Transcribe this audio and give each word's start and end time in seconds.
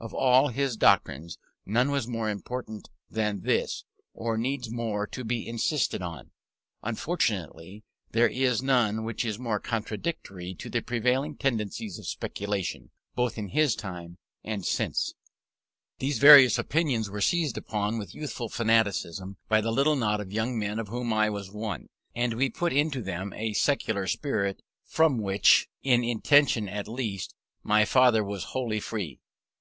Of 0.00 0.12
all 0.12 0.48
his 0.48 0.76
doctrines 0.76 1.38
none 1.64 1.92
was 1.92 2.08
more 2.08 2.28
important 2.28 2.90
than 3.08 3.42
this, 3.42 3.84
or 4.12 4.36
needs 4.36 4.68
more 4.68 5.06
to 5.06 5.22
be 5.24 5.46
insisted 5.46 6.02
on; 6.02 6.32
unfortunately 6.82 7.84
there 8.10 8.26
is 8.28 8.64
none 8.64 9.04
which 9.04 9.24
is 9.24 9.38
more 9.38 9.60
contradictory 9.60 10.56
to 10.56 10.68
the 10.68 10.80
prevailing 10.82 11.36
tendencies 11.36 12.00
of 12.00 12.08
speculation, 12.08 12.90
both 13.14 13.38
in 13.38 13.50
his 13.50 13.76
time 13.76 14.18
and 14.42 14.66
since. 14.66 15.14
These 16.00 16.18
various 16.18 16.58
opinions 16.58 17.08
were 17.08 17.20
seized 17.20 17.56
on 17.68 17.96
with 17.96 18.12
youthful 18.12 18.48
fanaticism 18.48 19.36
by 19.48 19.60
the 19.60 19.70
little 19.70 19.94
knot 19.94 20.20
of 20.20 20.32
young 20.32 20.58
men 20.58 20.80
of 20.80 20.88
whom 20.88 21.12
I 21.12 21.30
was 21.30 21.48
one: 21.52 21.90
and 22.12 22.34
we 22.34 22.50
put 22.50 22.72
into 22.72 23.02
them 23.02 23.32
a 23.34 23.52
sectarian 23.52 24.08
spirit, 24.08 24.62
from 24.84 25.18
which, 25.18 25.68
in 25.84 26.02
intention 26.02 26.68
at 26.68 26.88
least, 26.88 27.36
my 27.62 27.84
father 27.84 28.24
was 28.24 28.46
wholly 28.50 28.80
free. 28.80 29.20